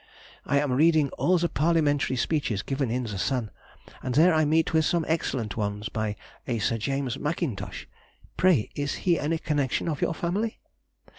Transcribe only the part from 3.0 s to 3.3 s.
The